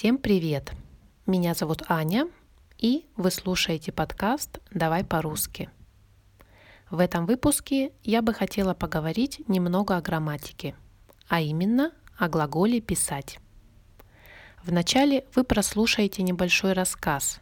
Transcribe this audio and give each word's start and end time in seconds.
Всем 0.00 0.16
привет! 0.16 0.72
Меня 1.26 1.52
зовут 1.52 1.82
Аня, 1.86 2.26
и 2.78 3.04
вы 3.16 3.30
слушаете 3.30 3.92
подкаст 3.92 4.58
«Давай 4.70 5.04
по-русски». 5.04 5.68
В 6.88 7.00
этом 7.00 7.26
выпуске 7.26 7.92
я 8.02 8.22
бы 8.22 8.32
хотела 8.32 8.72
поговорить 8.72 9.46
немного 9.46 9.98
о 9.98 10.00
грамматике, 10.00 10.74
а 11.28 11.42
именно 11.42 11.92
о 12.16 12.30
глаголе 12.30 12.80
«писать». 12.80 13.40
Вначале 14.64 15.26
вы 15.34 15.44
прослушаете 15.44 16.22
небольшой 16.22 16.72
рассказ 16.72 17.40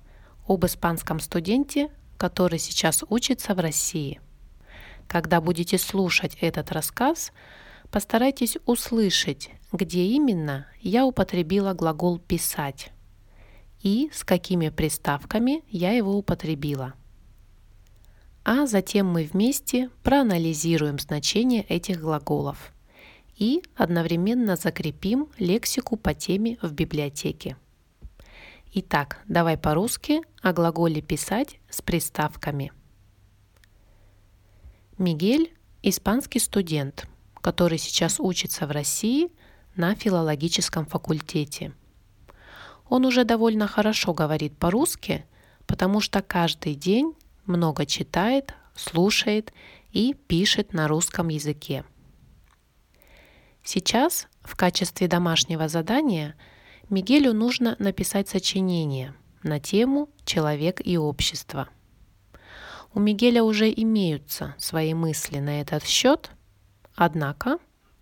об 0.49 0.67
испанском 0.67 1.21
студенте, 1.21 1.93
который 2.17 2.59
сейчас 2.59 3.05
учится 3.09 3.55
в 3.55 3.61
России. 3.61 4.21
Когда 5.07 5.41
будете 5.41 5.79
слушать 5.79 6.37
этот 6.41 6.73
рассказ, 6.73 7.31
постарайтесь 7.93 8.59
услышать 8.67 9.49
где 9.73 10.05
именно 10.05 10.67
я 10.81 11.05
употребила 11.05 11.75
глагол 11.75 12.19
«писать» 12.19 12.91
и 13.81 14.11
с 14.13 14.25
какими 14.25 14.71
приставками 14.71 15.63
я 15.69 15.93
его 15.93 16.17
употребила. 16.17 16.95
А 18.45 18.67
затем 18.67 19.07
мы 19.07 19.25
вместе 19.25 19.91
проанализируем 20.03 20.99
значение 20.99 21.63
этих 21.63 22.01
глаголов 22.01 22.73
и 23.37 23.63
одновременно 23.77 24.57
закрепим 24.57 25.29
лексику 25.39 25.97
по 25.97 26.15
теме 26.15 26.59
в 26.61 26.73
библиотеке. 26.73 27.57
Итак, 28.73 29.23
давай 29.29 29.57
по-русски 29.57 30.23
о 30.43 30.53
глаголе 30.53 31.03
«писать» 31.03 31.61
с 31.71 31.81
приставками. 31.83 32.73
Мигель– 34.97 35.55
испанский 35.83 36.41
студент, 36.41 37.07
который 37.41 37.79
сейчас 37.79 38.19
учится 38.19 38.67
в 38.67 38.71
России– 38.71 39.31
на 39.79 39.95
филологическом 39.95 40.85
факультете. 40.85 41.73
Он 42.91 43.07
уже 43.07 43.25
довольно 43.25 43.67
хорошо 43.67 44.13
говорит 44.13 44.59
по-русски, 44.59 45.25
потому 45.67 46.01
что 46.01 46.21
каждый 46.21 46.75
день 46.75 47.15
много 47.47 47.87
читает, 47.87 48.55
слушает 48.75 49.53
и 49.93 50.15
пишет 50.15 50.73
на 50.73 50.89
русском 50.89 51.29
языке. 51.29 51.85
Сейчас 53.63 54.27
в 54.43 54.57
качестве 54.57 55.09
домашнего 55.09 55.69
задания 55.69 56.35
Мигелю 56.91 57.33
нужно 57.33 57.77
написать 57.79 58.29
сочинение 58.29 59.15
на 59.43 59.61
тему 59.61 60.09
«Человек 60.25 60.81
и 60.85 60.99
общество». 60.99 61.69
У 62.95 63.01
Мигеля 63.01 63.45
уже 63.45 63.71
имеются 63.71 64.55
свои 64.59 64.95
мысли 64.95 65.39
на 65.39 65.61
этот 65.61 65.85
счет, 65.85 66.31
однако 66.97 67.59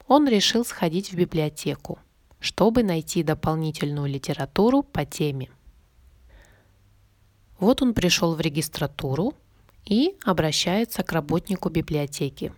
он 0.06 0.28
решил 0.28 0.64
сходить 0.64 1.12
в 1.12 1.16
библиотеку, 1.16 1.98
чтобы 2.38 2.82
найти 2.82 3.22
дополнительную 3.22 4.06
литературу 4.06 4.82
по 4.82 5.04
теме. 5.04 5.50
Вот 7.58 7.82
он 7.82 7.94
пришел 7.94 8.34
в 8.34 8.40
регистратуру 8.40 9.34
и 9.84 10.16
обращается 10.24 11.02
к 11.02 11.12
работнику 11.12 11.70
библиотеки. 11.70 12.52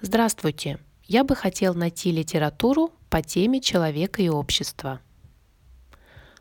Здравствуйте, 0.00 0.78
я 1.04 1.22
бы 1.22 1.36
хотел 1.36 1.74
найти 1.74 2.10
литературу 2.10 2.90
по 3.08 3.22
теме 3.22 3.60
«Человека 3.60 4.22
и 4.22 4.28
общество». 4.28 5.00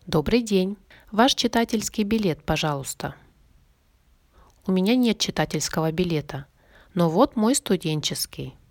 Добрый 0.07 0.41
день. 0.41 0.77
Ваш 1.11 1.35
читательский 1.35 2.03
билет, 2.03 2.43
пожалуйста. 2.43 3.15
У 4.67 4.71
меня 4.71 4.95
нет 4.95 5.19
читательского 5.19 5.91
билета, 5.91 6.45
но 6.93 7.09
вот 7.09 7.35
мой 7.35 7.55
студенческий– 7.55 8.55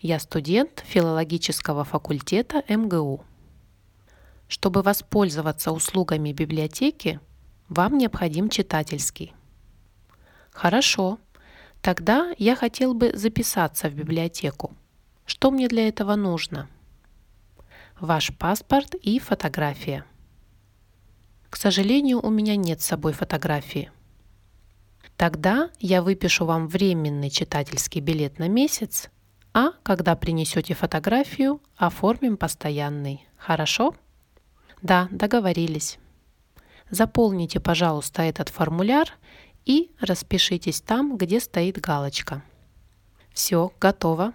я 0.00 0.20
студент 0.20 0.82
филологического 0.86 1.84
факультета 1.84 2.62
МГУ. 2.68 3.24
Чтобы 4.46 4.82
воспользоваться 4.82 5.72
услугами 5.72 6.32
библиотеки, 6.32 7.20
вам 7.68 7.98
необходим 7.98 8.48
читательский. 8.48 9.34
Хорошо, 10.50 11.18
тогда 11.82 12.32
я 12.38 12.56
хотел 12.56 12.94
бы 12.94 13.12
записаться 13.14 13.88
в 13.88 13.94
библиотеку. 13.94 14.74
Что 15.26 15.50
мне 15.50 15.68
для 15.68 15.88
этого 15.88 16.14
нужно? 16.14 16.68
Ваш 18.00 18.34
паспорт 18.36 18.94
и 18.94 19.18
фотография. 19.18 20.04
К 21.50 21.56
сожалению, 21.56 22.24
у 22.24 22.30
меня 22.30 22.56
нет 22.56 22.80
с 22.80 22.86
собой 22.86 23.12
фотографии. 23.12 23.90
Тогда 25.16 25.70
я 25.80 26.02
выпишу 26.02 26.44
вам 26.44 26.68
временный 26.68 27.30
читательский 27.30 28.00
билет 28.00 28.38
на 28.38 28.48
месяц 28.48 29.10
а 29.58 29.72
когда 29.82 30.14
принесете 30.14 30.72
фотографию, 30.74 31.60
оформим 31.76 32.36
постоянный. 32.36 33.26
Хорошо? 33.36 33.96
Да, 34.82 35.08
договорились. 35.10 35.98
Заполните, 36.90 37.58
пожалуйста, 37.58 38.22
этот 38.22 38.50
формуляр 38.50 39.08
и 39.64 39.90
распишитесь 40.00 40.80
там, 40.80 41.16
где 41.16 41.40
стоит 41.40 41.80
галочка. 41.80 42.44
Все, 43.32 43.72
готово. 43.80 44.32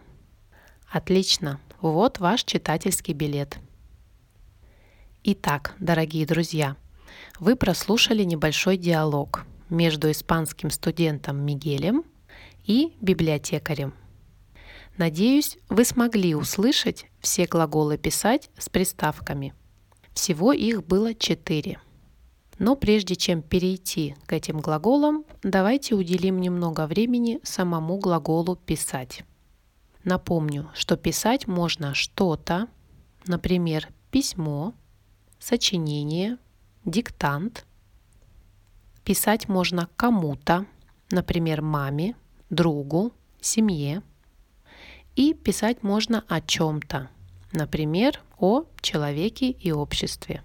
Отлично. 0.92 1.62
Вот 1.80 2.20
ваш 2.20 2.44
читательский 2.44 3.14
билет. 3.14 3.60
Итак, 5.24 5.74
дорогие 5.80 6.26
друзья, 6.26 6.76
вы 7.40 7.56
прослушали 7.56 8.24
небольшой 8.24 8.76
диалог 8.76 9.46
между 9.70 10.12
испанским 10.12 10.70
студентом 10.70 11.38
Мигелем 11.38 12.04
и 12.66 12.94
библиотекарем 13.00 13.94
Надеюсь, 14.98 15.58
вы 15.70 15.86
смогли 15.86 16.36
услышать 16.36 17.08
все 17.20 17.48
глаголы 17.48 17.98
«писать» 17.98 18.52
с 18.60 18.70
приставками. 18.70 19.54
Всего 20.14 20.54
их 20.54 20.86
было 20.86 21.16
четыре. 21.16 21.80
Но 22.60 22.76
прежде 22.76 23.16
чем 23.16 23.42
перейти 23.42 24.16
к 24.28 24.34
этим 24.34 24.60
глаголам, 24.60 25.26
давайте 25.42 25.96
уделим 25.96 26.40
немного 26.40 26.86
времени 26.86 27.40
самому 27.42 27.98
глаголу 27.98 28.56
«писать». 28.56 29.24
Напомню, 30.04 30.70
что 30.76 30.96
писать 30.96 31.48
можно 31.48 31.96
что-то, 31.96 32.68
например, 33.26 33.88
письмо, 34.12 34.74
сочинение, 35.40 36.38
диктант. 36.86 37.66
Писать 39.04 39.48
можно 39.48 39.90
кому-то, 39.96 40.68
например, 41.10 41.64
маме, 41.64 42.16
другу, 42.52 43.12
семье– 43.42 44.04
и 45.16 45.34
писать 45.34 45.84
можно 45.84 46.24
о 46.28 46.42
чем-то, 46.42 47.10
например, 47.52 48.22
о 48.38 48.64
человеке 48.82 49.50
и 49.52 49.72
обществе. 49.72 50.44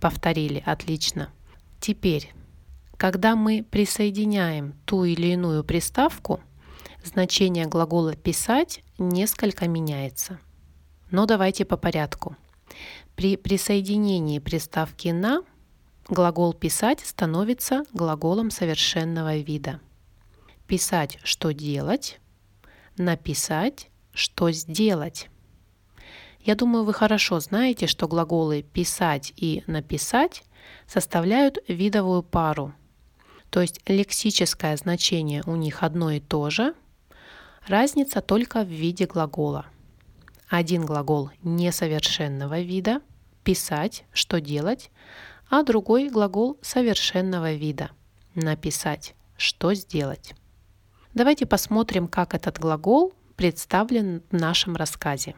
Повторили, 0.00 0.62
отлично. 0.64 1.30
Теперь, 1.80 2.32
когда 2.96 3.36
мы 3.36 3.64
присоединяем 3.68 4.74
ту 4.84 5.04
или 5.04 5.28
иную 5.28 5.64
приставку, 5.64 6.40
значение 7.04 7.66
глагола 7.66 8.14
«писать» 8.14 8.82
несколько 8.98 9.68
меняется. 9.68 10.38
Но 11.10 11.26
давайте 11.26 11.64
по 11.64 11.76
порядку. 11.76 12.36
При 13.16 13.36
присоединении 13.36 14.38
приставки 14.38 15.08
«на» 15.08 15.42
глагол 16.08 16.52
«писать» 16.52 17.00
становится 17.00 17.84
глаголом 17.92 18.50
совершенного 18.50 19.36
вида. 19.38 19.80
Писать– 20.66 21.18
что 21.24 21.52
делать, 21.52 22.20
написать, 22.98 23.88
что 24.12 24.50
сделать. 24.50 25.28
Я 26.40 26.54
думаю, 26.54 26.84
вы 26.84 26.94
хорошо 26.94 27.40
знаете, 27.40 27.86
что 27.86 28.08
глаголы 28.08 28.62
писать 28.62 29.32
и 29.36 29.62
написать 29.66 30.44
составляют 30.86 31.58
видовую 31.68 32.22
пару. 32.22 32.72
То 33.50 33.60
есть 33.60 33.80
лексическое 33.86 34.76
значение 34.76 35.42
у 35.46 35.56
них 35.56 35.82
одно 35.82 36.10
и 36.10 36.20
то 36.20 36.50
же, 36.50 36.74
разница 37.66 38.20
только 38.20 38.62
в 38.62 38.68
виде 38.68 39.06
глагола. 39.06 39.66
Один 40.48 40.86
глагол 40.86 41.30
несовершенного 41.42 42.60
вида– 42.60 43.00
писать, 43.44 44.04
что 44.12 44.40
делать, 44.40 44.90
а 45.50 45.62
другой 45.62 46.08
глагол 46.08 46.58
совершенного 46.62 47.54
вида– 47.54 47.90
написать, 48.34 49.14
что 49.36 49.74
сделать. 49.74 50.34
Давайте 51.18 51.46
посмотрим, 51.46 52.06
как 52.06 52.32
этот 52.32 52.60
глагол 52.60 53.12
представлен 53.34 54.22
в 54.30 54.36
нашем 54.36 54.76
рассказе. 54.76 55.34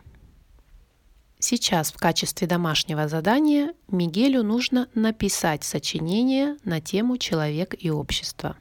Сейчас 1.39 1.91
в 1.91 1.97
качестве 1.97 2.47
домашнего 2.47 3.09
задания 3.09 3.73
Мигелю 3.89 4.43
нужно 4.43 4.91
написать 4.95 5.65
сочинение 5.65 6.59
на 6.65 6.83
тему 6.83 7.17
«Человек 7.17 7.75
и 7.79 7.91
общество». 7.91 8.59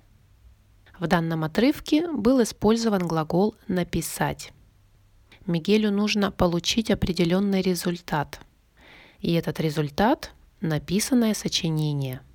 В 0.98 1.08
данном 1.08 1.44
отрывке 1.44 2.10
был 2.10 2.42
использован 2.42 3.06
глагол 3.06 3.54
«написать». 3.68 4.54
Мигелю 5.46 5.92
нужно 5.92 6.32
получить 6.32 6.90
определенный 6.90 7.62
результат. 7.62 8.40
И 9.20 9.34
этот 9.34 9.60
результат– 9.60 10.32
написанное 10.62 11.34
сочинение– 11.34 12.22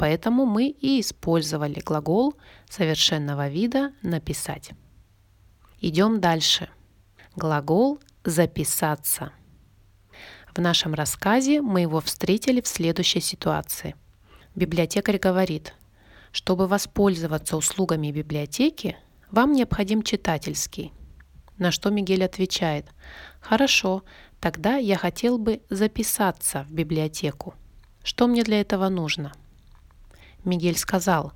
Поэтому 0.00 0.46
мы 0.46 0.68
и 0.68 0.98
использовали 0.98 1.78
глагол 1.80 2.34
совершенного 2.70 3.48
вида 3.48 3.92
«написать». 4.00 4.70
Идем 5.82 6.22
дальше. 6.22 6.70
Глагол 7.36 8.00
«записаться». 8.24 9.32
В 10.54 10.58
нашем 10.58 10.94
рассказе 10.94 11.60
мы 11.60 11.82
его 11.82 12.00
встретили 12.00 12.62
в 12.62 12.66
следующей 12.66 13.20
ситуации. 13.20 13.94
Библиотекарь 14.54 15.18
говорит, 15.18 15.74
чтобы 16.32 16.66
воспользоваться 16.66 17.58
услугами 17.58 18.10
библиотеки, 18.10 18.96
вам 19.30 19.52
необходим 19.52 20.02
читательский. 20.02 20.94
На 21.58 21.70
что 21.70 21.90
Мигель 21.90 22.24
отвечает, 22.24 22.86
хорошо, 23.38 24.02
тогда 24.40 24.76
я 24.76 24.96
хотел 24.96 25.36
бы 25.36 25.60
записаться 25.68 26.64
в 26.70 26.72
библиотеку. 26.72 27.52
Что 28.02 28.28
мне 28.28 28.44
для 28.44 28.62
этого 28.62 28.88
нужно? 28.88 29.34
Мигель 30.44 30.76
сказал, 30.76 31.32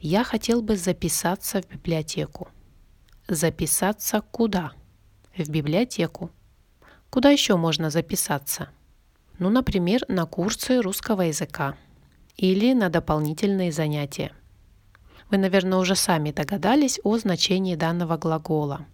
я 0.00 0.24
хотел 0.24 0.62
бы 0.62 0.76
записаться 0.76 1.62
в 1.62 1.68
библиотеку. 1.68 2.48
Записаться 3.28 4.20
куда? 4.20 4.72
В 5.36 5.48
библиотеку. 5.48 6.30
Куда 7.10 7.30
еще 7.30 7.56
можно 7.56 7.90
записаться? 7.90 8.68
Ну, 9.38 9.50
например, 9.50 10.02
на 10.08 10.26
курсы 10.26 10.80
русского 10.80 11.22
языка 11.22 11.76
или 12.36 12.72
на 12.72 12.88
дополнительные 12.88 13.72
занятия. 13.72 14.32
Вы, 15.30 15.38
наверное, 15.38 15.78
уже 15.78 15.96
сами 15.96 16.30
догадались 16.30 17.00
о 17.02 17.18
значении 17.18 17.74
данного 17.74 18.16
глагола. 18.16 18.86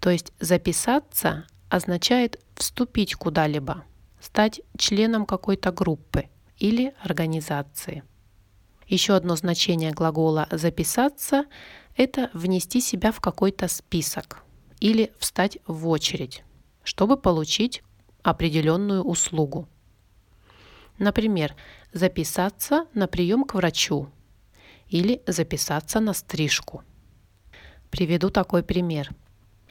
То 0.00 0.10
есть 0.10 0.32
записаться 0.38 1.44
означает 1.68 2.40
вступить 2.54 3.14
куда-либо, 3.16 3.84
стать 4.20 4.60
членом 4.78 5.26
какой-то 5.26 5.72
группы 5.72 6.28
или 6.58 6.94
организации. 7.02 8.04
Еще 8.86 9.14
одно 9.14 9.36
значение 9.36 9.92
глагола 9.92 10.46
«записаться»– 10.50 11.46
это 11.96 12.30
внести 12.32 12.80
себя 12.80 13.12
в 13.12 13.20
какой-то 13.20 13.68
список 13.68 14.44
или 14.80 15.12
встать 15.18 15.58
в 15.66 15.88
очередь 15.88 16.42
чтобы 16.86 17.16
получить 17.16 17.82
определенную 18.22 19.02
услугу. 19.02 19.68
Например, 20.98 21.54
записаться 21.92 22.86
на 22.94 23.08
прием 23.08 23.44
к 23.44 23.54
врачу 23.54 24.08
или 24.88 25.20
записаться 25.26 25.98
на 25.98 26.14
стрижку. 26.14 26.84
Приведу 27.90 28.30
такой 28.30 28.62
пример. 28.62 29.10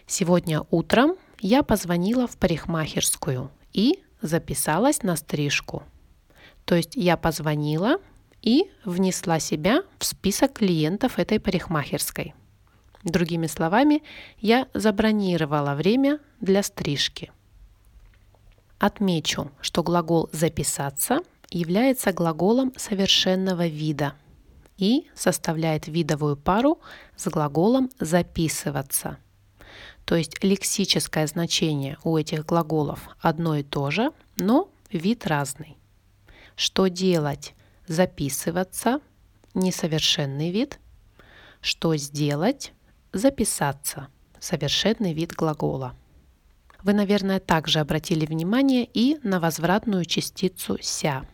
Сегодня 0.05 0.63
утром 0.71 1.15
я 1.39 1.63
позвонила 1.63 2.27
в 2.27 2.37
парикмахерскую 2.37 3.49
и 3.71 4.03
записалась 4.21 5.01
на 5.01 5.15
стрижку. 5.15 5.83
То 6.65 6.75
есть 6.75 6.95
я 6.95 7.15
позвонила 7.15 7.97
и 8.45 8.71
внесла 8.85 9.39
себя 9.39 9.83
в 9.99 10.05
список 10.05 10.53
клиентов 10.53 11.19
этой 11.19 11.41
парикмахерской– 11.41 12.33
Другими 13.05 13.45
словами, 13.45 14.01
я 14.39 14.67
забронировала 14.73 15.75
время 15.75 16.19
для 16.41 16.63
стрижки. 16.63 17.31
Отмечу, 18.79 19.51
что 19.61 19.83
глагол 19.83 20.27
«записаться» 20.33 21.19
является 21.51 22.11
глаголом 22.11 22.73
совершенного 22.75 23.67
вида 23.67 24.15
и 24.77 25.07
составляет 25.13 25.87
видовую 25.87 26.35
пару 26.35 26.79
с 27.15 27.27
глаголом 27.29 27.91
«записываться». 27.99 29.17
То 30.05 30.15
есть 30.15 30.43
лексическое 30.43 31.27
значение 31.27 31.99
у 32.03 32.17
этих 32.17 32.43
глаголов 32.43 33.07
одно 33.19 33.55
и 33.55 33.61
то 33.61 33.91
же, 33.91 34.11
но 34.37 34.69
вид 34.91 35.27
разный. 35.27 35.77
Что 36.55 36.87
делать? 36.87 37.53
Записываться– 37.87 38.99
несовершенный 39.53 40.51
вид. 40.51 40.79
Что 41.61 41.95
сделать? 41.95 42.71
записаться– 43.15 44.09
совершенный 44.39 45.13
вид 45.13 45.31
глагола. 45.31 45.95
Вы, 46.83 46.93
наверное, 46.93 47.39
также 47.39 47.79
обратили 47.79 48.25
внимание 48.25 48.87
и 48.93 49.17
на 49.23 49.39
возвратную 49.39 50.05
частицу 50.05 50.77
«ся». 50.81 51.25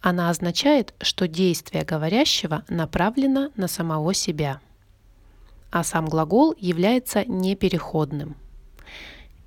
Она 0.00 0.28
означает, 0.28 0.94
что 1.00 1.26
действие 1.26 1.84
говорящего 1.84 2.64
направлено 2.68 3.50
на 3.56 3.68
самого 3.68 4.12
себя, 4.12 4.60
а 5.70 5.84
сам 5.84 6.06
глагол 6.06 6.54
является 6.58 7.24
непереходным. 7.24 8.36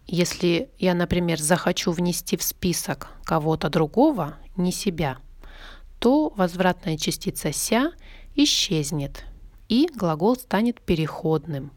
Если 0.08 0.70
я, 0.78 0.94
например, 0.94 1.40
захочу 1.40 1.92
внести 1.92 2.36
в 2.36 2.44
список 2.44 3.10
кого-то 3.24 3.70
другого, 3.70 4.38
не 4.58 4.72
себя, 4.72 5.18
то 6.02 6.34
возвратная 6.36 6.98
частица 6.98 7.54
«ся» 7.54 7.94
исчезнет– 8.36 9.24
и 9.72 9.88
глагол 9.88 10.36
станет 10.36 10.82
переходным. 10.82 11.72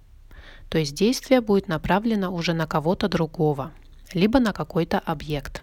То 0.69 0.79
есть 0.79 0.97
действие 0.97 1.41
будет 1.41 1.69
направлено 1.69 2.35
уже 2.35 2.53
на 2.53 2.67
кого-то 2.67 3.07
другого, 3.07 3.71
либо 4.13 4.41
на 4.41 4.53
какой-то 4.53 4.99
объект. 4.99 5.63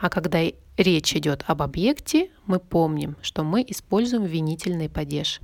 А 0.00 0.08
когда 0.08 0.42
речь 0.76 1.16
идет 1.16 1.42
об 1.48 1.62
объекте, 1.62 2.30
мы 2.46 2.60
помним, 2.60 3.16
что 3.20 3.42
мы 3.42 3.64
используем 3.66 4.22
винительный 4.26 4.88
падеж. 4.88 5.40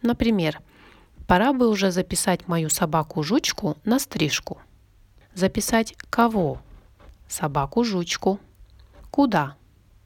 Например, 0.00 0.60
пора 1.26 1.52
бы 1.52 1.68
уже 1.68 1.90
записать 1.90 2.48
мою 2.48 2.70
собаку-жучку 2.70 3.76
на 3.84 3.98
стрижку. 3.98 4.62
Записать 5.34 5.94
кого? 6.08 6.62
Собаку-жучку. 7.28 8.40
Куда? 9.10 9.56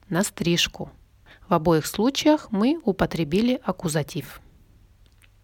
На 0.09 0.25
стрижку. 0.25 0.91
В 1.49 1.55
обоих 1.55 1.87
случаях 1.87 2.51
мы 2.51 2.81
употребили 2.85 3.61
аккузатив. 3.63 4.41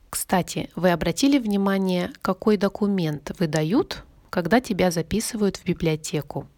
Кстати, 0.09 0.71
вы 0.75 0.91
обратили 0.91 1.39
внимание, 1.39 2.11
какой 2.23 2.57
документ 2.57 3.33
выдают, 3.39 4.05
когда 4.31 4.61
тебя 4.61 4.91
записывают 4.91 5.59
в 5.59 5.65
библиотеку? 5.65 6.49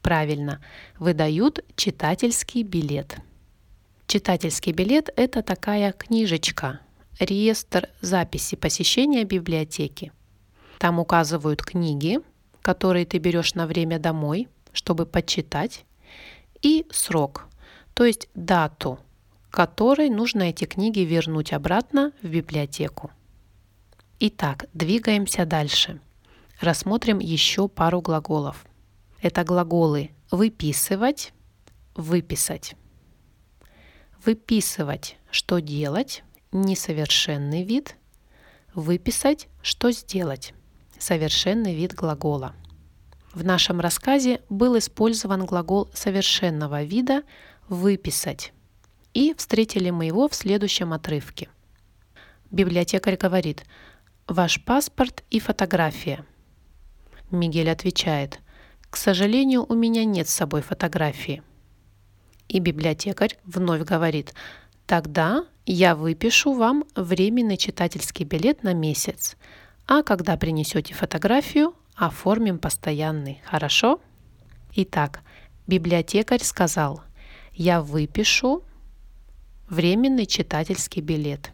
Правильно, 0.00 0.60
выдают 0.98 1.64
читательский 1.76 2.62
билет. 2.62 3.18
Читательский 4.06 4.72
билет– 4.72 5.10
это 5.16 5.42
такая 5.42 5.92
книжечка, 5.92 6.80
реестр 7.20 7.88
записи 8.00 8.56
посещения 8.56 9.24
библиотеки. 9.24 10.12
Там 10.78 10.98
указывают 10.98 11.62
книги, 11.62 12.18
которые 12.62 13.06
ты 13.06 13.18
берешь 13.18 13.54
на 13.54 13.66
время 13.66 13.98
домой, 13.98 14.48
чтобы 14.72 15.06
почитать, 15.06 15.84
и 16.62 16.86
срок, 16.90 17.46
то 17.94 18.04
есть 18.04 18.28
дату– 18.34 18.98
которой 19.52 20.08
нужно 20.08 20.44
эти 20.44 20.64
книги 20.64 21.00
вернуть 21.00 21.52
обратно 21.52 22.12
в 22.22 22.26
библиотеку. 22.26 23.10
Итак, 24.18 24.64
двигаемся 24.72 25.44
дальше. 25.44 26.00
Рассмотрим 26.58 27.18
еще 27.18 27.68
пару 27.68 28.00
глаголов. 28.00 28.64
Это 29.20 29.44
глаголы 29.44 30.10
выписывать, 30.30 31.34
выписать. 31.94 32.76
Выписывать, 34.24 35.18
что 35.30 35.58
делать, 35.60 36.24
несовершенный 36.50 37.62
вид. 37.62 37.96
Выписать, 38.74 39.48
что 39.60 39.90
сделать, 39.90 40.54
совершенный 40.98 41.74
вид 41.74 41.92
глагола. 41.92 42.54
В 43.34 43.44
нашем 43.44 43.80
рассказе 43.80 44.40
был 44.48 44.78
использован 44.78 45.44
глагол 45.44 45.90
совершенного 45.92 46.84
вида 46.84 47.22
«выписать». 47.68 48.52
И 49.14 49.34
встретили 49.36 49.90
мы 49.90 50.06
его 50.06 50.28
в 50.28 50.34
следующем 50.34 50.92
отрывке. 50.92 51.48
Библиотекарь 52.50 53.16
говорит, 53.16 53.64
«Ваш 54.26 54.62
паспорт 54.64 55.24
и 55.30 55.40
фотография». 55.40 56.24
Мигель 57.30 57.70
отвечает, 57.70 58.40
«К 58.90 58.96
сожалению, 58.96 59.64
у 59.68 59.74
меня 59.74 60.04
нет 60.04 60.28
с 60.28 60.34
собой 60.34 60.62
фотографии». 60.62 61.42
И 62.48 62.58
библиотекарь 62.58 63.38
вновь 63.44 63.82
говорит, 63.82 64.34
«Тогда 64.86 65.46
я 65.64 65.94
выпишу 65.94 66.52
вам 66.52 66.84
временный 66.94 67.56
читательский 67.56 68.24
билет 68.24 68.62
на 68.62 68.74
месяц, 68.74 69.36
а 69.86 70.02
когда 70.02 70.36
принесете 70.36 70.92
фотографию, 70.94 71.74
оформим 71.94 72.58
постоянный, 72.58 73.40
хорошо?» 73.44 74.00
Итак, 74.74 75.20
библиотекарь 75.66 76.42
сказал, 76.42 77.02
«Я 77.54 77.80
выпишу 77.82 78.64
Временный 79.72 80.26
читательский 80.26 81.00
билет. 81.00 81.50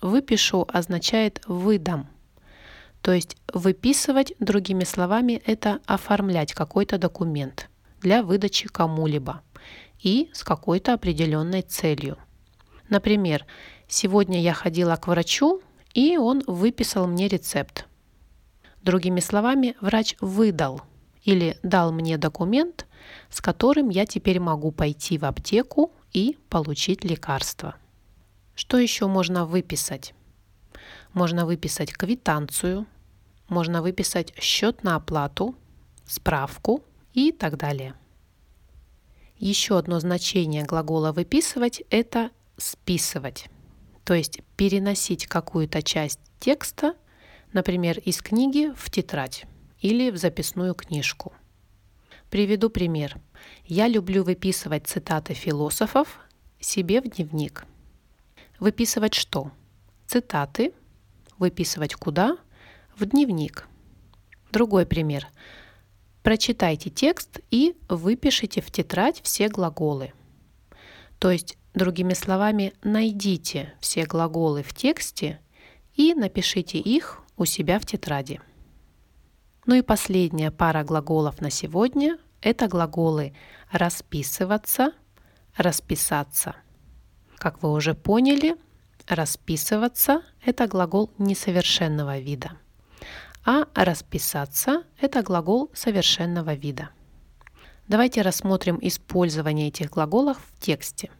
Выпишу 0.00 0.64
означает 0.72 1.40
выдам. 1.48 2.06
То 3.02 3.12
есть 3.12 3.36
выписывать, 3.52 4.32
другими 4.38 4.84
словами, 4.84 5.42
это 5.44 5.80
оформлять 5.86 6.54
какой-то 6.54 6.98
документ 6.98 7.68
для 8.00 8.22
выдачи 8.22 8.68
кому-либо 8.68 9.42
и 10.00 10.30
с 10.32 10.44
какой-то 10.44 10.92
определенной 10.94 11.62
целью. 11.62 12.16
Например, 12.88 13.44
сегодня 13.88 14.40
я 14.40 14.54
ходила 14.54 14.94
к 14.94 15.08
врачу, 15.08 15.60
и 15.94 16.16
он 16.18 16.44
выписал 16.46 17.08
мне 17.08 17.26
рецепт. 17.26 17.86
Другими 18.82 19.18
словами, 19.18 19.74
врач 19.80 20.14
выдал 20.20 20.82
или 21.26 21.58
дал 21.62 21.92
мне 21.92 22.16
документ, 22.16 22.86
с 23.28 23.40
которым 23.40 23.90
я 23.90 24.06
теперь 24.06 24.40
могу 24.40 24.70
пойти 24.70 25.18
в 25.18 25.24
аптеку 25.24 25.92
и 26.12 26.38
получить 26.48 27.04
лекарство. 27.04 27.74
Что 28.54 28.78
еще 28.78 29.08
можно 29.08 29.44
выписать? 29.44 30.14
Можно 31.12 31.44
выписать 31.44 31.92
квитанцию, 31.92 32.86
можно 33.48 33.82
выписать 33.82 34.32
счет 34.40 34.84
на 34.84 34.94
оплату, 34.96 35.56
справку 36.06 36.84
и 37.12 37.32
так 37.32 37.58
далее. 37.58 37.94
Еще 39.36 39.76
одно 39.76 39.98
значение 39.98 40.64
глагола 40.64 41.12
«выписывать»– 41.12 41.82
это 41.90 42.30
«списывать», 42.56 43.50
то 44.04 44.14
есть 44.14 44.40
переносить 44.56 45.26
какую-то 45.26 45.82
часть 45.82 46.20
текста, 46.38 46.94
например, 47.52 47.98
из 47.98 48.22
книги 48.22 48.72
в 48.76 48.90
тетрадь 48.90 49.44
или 49.86 50.10
в 50.10 50.16
записную 50.16 50.74
книжку. 50.74 51.32
Приведу 52.28 52.70
пример. 52.70 53.18
Я 53.66 53.86
люблю 53.86 54.24
выписывать 54.24 54.88
цитаты 54.88 55.32
философов 55.32 56.18
себе 56.58 57.00
в 57.00 57.04
дневник. 57.04 57.64
Выписывать 58.58 59.14
что? 59.14 59.52
Цитаты. 60.08 60.72
Выписывать 61.38 61.94
куда? 61.94 62.36
В 62.96 63.06
дневник. 63.06 63.68
Другой 64.50 64.86
пример. 64.86 65.28
Прочитайте 66.24 66.90
текст 66.90 67.38
и 67.52 67.76
выпишите 67.88 68.60
в 68.60 68.72
тетрадь 68.72 69.20
все 69.22 69.48
глаголы. 69.48 70.12
То 71.20 71.30
есть, 71.30 71.56
другими 71.74 72.14
словами, 72.14 72.72
найдите 72.82 73.72
все 73.78 74.04
глаголы 74.04 74.64
в 74.64 74.74
тексте 74.74 75.38
и 75.94 76.12
напишите 76.12 76.78
их 76.78 77.22
у 77.36 77.44
себя 77.44 77.78
в 77.78 77.86
тетради. 77.86 78.40
Ну 79.66 79.74
и 79.74 79.82
последняя 79.82 80.50
пара 80.50 80.84
глаголов 80.84 81.40
на 81.40 81.50
сегодня– 81.50 82.18
это 82.40 82.68
глаголы 82.68 83.34
расписываться, 83.70 84.92
расписаться. 85.56 86.54
Как 87.36 87.62
вы 87.62 87.72
уже 87.72 87.94
поняли, 87.94 88.56
расписываться– 89.06 90.22
это 90.44 90.66
глагол 90.66 91.10
несовершенного 91.18 92.18
вида– 92.18 92.52
а 93.46 93.66
расписаться– 93.76 94.82
это 95.00 95.22
глагол 95.22 95.70
совершенного 95.72 96.54
вида. 96.54 96.90
Давайте 97.86 98.22
рассмотрим 98.22 98.76
использование 98.82 99.68
этих 99.68 99.90
глаголов 99.90 100.38
в 100.38 100.60
тексте. 100.60 101.12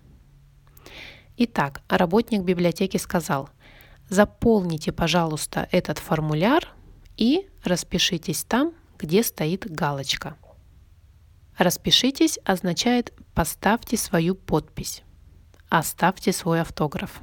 Итак, 1.36 1.82
работник 1.88 2.42
библиотеки 2.42 2.96
сказал, 2.96 3.48
заполните, 4.08 4.90
пожалуйста, 4.90 5.68
этот 5.70 6.00
формуляр 6.00 6.66
и 7.16 7.48
распишитесь 7.64 8.44
там, 8.44 8.72
где 8.98 9.22
стоит 9.22 9.70
галочка. 9.70 10.36
Распишитесь 11.56 12.38
означает 12.44 13.12
поставьте 13.34 13.96
свою 13.96 14.34
подпись, 14.34 15.02
оставьте 15.68 16.32
свой 16.32 16.60
автограф. 16.60 17.20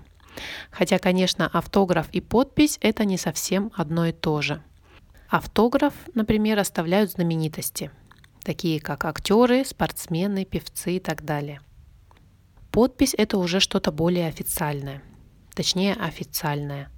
Хотя, 0.71 0.97
конечно, 0.97 1.47
автограф 1.47 2.09
и 2.11 2.21
подпись– 2.21 2.79
это 2.81 3.05
не 3.05 3.17
совсем 3.17 3.71
одно 3.75 4.07
и 4.07 4.11
то 4.11 4.41
же– 4.41 4.63
Автограф, 5.33 5.95
например, 6.13 6.59
оставляют 6.59 7.13
знаменитости, 7.13 7.89
такие 8.43 8.79
как 8.79 9.03
актеры, 9.03 9.65
спортсмены, 9.65 10.45
певцы 10.45 10.97
и 10.97 10.99
так 10.99 11.25
далее. 11.25 11.59
Подпись– 12.69 13.15
это 13.17 13.39
уже 13.39 13.59
что-то 13.59 13.91
более 13.91 14.27
официальное, 14.27 15.01
точнее 15.55 15.95
официальное. 15.95 16.91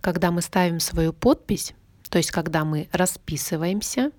Когда 0.00 0.30
мы 0.30 0.40
ставим 0.40 0.80
свою 0.80 1.12
подпись, 1.12 1.74
то 2.14 2.18
есть 2.18 2.30
когда 2.30 2.64
мы 2.64 2.88
расписываемся, 2.92 4.12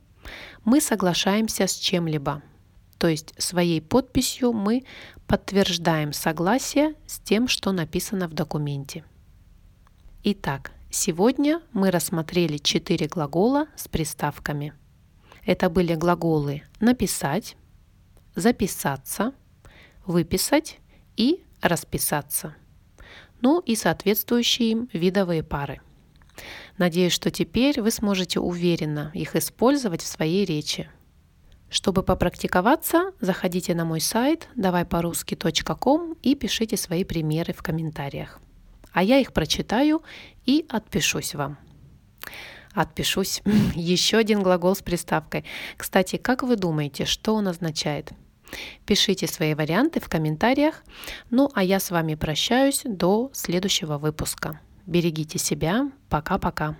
мы 0.65 0.81
соглашаемся 0.81 1.65
с 1.65 1.75
чем-либо. 1.75 2.41
То 2.97 3.07
есть 3.07 3.33
своей 3.41 3.81
подписью 3.81 4.51
мы 4.51 4.83
подтверждаем 5.27 6.11
согласие 6.11 6.95
с 7.07 7.19
тем, 7.19 7.47
что 7.47 7.71
написано 7.71 8.27
в 8.27 8.33
документе. 8.33 9.05
Итак, 10.23 10.73
Сегодня 10.89 11.61
мы 11.71 11.89
рассмотрели 11.89 12.57
четыре 12.57 13.07
глагола 13.07 13.67
с 13.77 13.87
приставками. 13.87 14.73
Это 15.45 15.69
были 15.69 15.95
глаголы 15.95 16.63
«написать», 16.81 17.55
«записаться», 18.35 19.33
«выписать» 20.05 20.79
и 21.15 21.45
«расписаться». 21.61 22.55
Ну 23.39 23.61
и 23.61 23.77
соответствующие 23.77 24.71
им 24.71 24.89
видовые 24.91 25.43
пары. 25.43 25.79
Надеюсь, 26.77 27.13
что 27.13 27.31
теперь 27.31 27.81
вы 27.81 27.91
сможете 27.91 28.39
уверенно 28.39 29.11
их 29.13 29.35
использовать 29.35 30.01
в 30.01 30.07
своей 30.07 30.45
речи. 30.45 30.89
Чтобы 31.69 32.03
попрактиковаться, 32.03 33.11
заходите 33.19 33.73
на 33.73 33.85
мой 33.85 34.01
сайт 34.01 34.47
давайпорусски.ком 34.55 36.15
и 36.21 36.35
пишите 36.35 36.77
свои 36.77 37.03
примеры 37.03 37.53
в 37.53 37.63
комментариях 37.63 38.39
а 38.95 39.03
я 39.03 39.19
их 39.19 39.33
прочитаю 39.33 40.01
и 40.45 40.65
отпишусь 40.69 41.35
вам. 41.35 41.57
Отпишусь. 42.73 43.41
Еще 43.75 44.17
один 44.17 44.41
глагол 44.41 44.73
с 44.73 44.81
приставкой. 44.81 45.43
Кстати, 45.75 46.15
как 46.15 46.43
вы 46.43 46.55
думаете, 46.55 47.03
что 47.03 47.35
он 47.35 47.49
означает? 47.49 48.11
Пишите 48.85 49.27
свои 49.27 49.53
варианты 49.53 49.99
в 49.99 50.07
комментариях. 50.07 50.81
Ну 51.29 51.51
а 51.53 51.61
я 51.61 51.81
с 51.81 51.91
вами 51.91 52.15
прощаюсь 52.15 52.83
до 52.85 53.31
следующего 53.33 53.97
выпуска. 53.97 54.61
Берегите 54.85 55.39
себя. 55.39 55.91
Пока-пока. 56.09 56.75